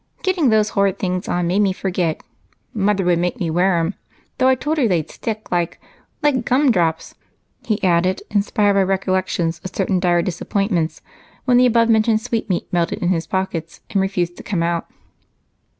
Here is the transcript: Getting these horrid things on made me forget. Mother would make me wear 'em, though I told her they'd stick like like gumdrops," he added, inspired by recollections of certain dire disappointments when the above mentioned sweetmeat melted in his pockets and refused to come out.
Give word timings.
Getting 0.23 0.49
these 0.49 0.69
horrid 0.69 0.97
things 0.97 1.27
on 1.27 1.45
made 1.45 1.59
me 1.61 1.73
forget. 1.73 2.23
Mother 2.73 3.05
would 3.05 3.19
make 3.19 3.39
me 3.39 3.51
wear 3.51 3.77
'em, 3.77 3.93
though 4.39 4.47
I 4.47 4.55
told 4.55 4.79
her 4.79 4.87
they'd 4.87 5.11
stick 5.11 5.51
like 5.51 5.79
like 6.23 6.43
gumdrops," 6.43 7.13
he 7.63 7.77
added, 7.83 8.23
inspired 8.31 8.73
by 8.73 8.81
recollections 8.81 9.61
of 9.63 9.75
certain 9.75 9.99
dire 9.99 10.23
disappointments 10.23 11.03
when 11.45 11.57
the 11.57 11.67
above 11.67 11.87
mentioned 11.87 12.19
sweetmeat 12.21 12.65
melted 12.73 12.97
in 13.03 13.09
his 13.09 13.27
pockets 13.27 13.81
and 13.91 14.01
refused 14.01 14.37
to 14.37 14.41
come 14.41 14.63
out. 14.63 14.87